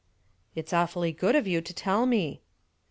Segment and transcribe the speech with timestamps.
[0.55, 2.41] "It's awfully good of you to tell me."